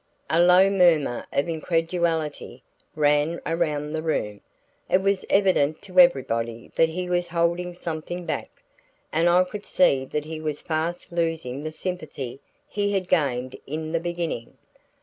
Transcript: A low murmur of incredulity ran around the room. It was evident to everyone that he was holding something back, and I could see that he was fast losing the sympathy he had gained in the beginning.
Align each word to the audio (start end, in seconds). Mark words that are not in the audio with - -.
A 0.31 0.41
low 0.41 0.67
murmur 0.71 1.27
of 1.31 1.47
incredulity 1.47 2.63
ran 2.95 3.39
around 3.45 3.93
the 3.93 4.01
room. 4.01 4.41
It 4.89 4.99
was 5.03 5.23
evident 5.29 5.83
to 5.83 5.99
everyone 5.99 6.71
that 6.75 6.89
he 6.89 7.07
was 7.07 7.27
holding 7.27 7.75
something 7.75 8.25
back, 8.25 8.49
and 9.13 9.29
I 9.29 9.43
could 9.43 9.63
see 9.63 10.05
that 10.05 10.25
he 10.25 10.39
was 10.41 10.59
fast 10.59 11.11
losing 11.11 11.61
the 11.61 11.71
sympathy 11.71 12.39
he 12.67 12.93
had 12.93 13.07
gained 13.07 13.55
in 13.67 13.91
the 13.91 13.99
beginning. 13.99 14.57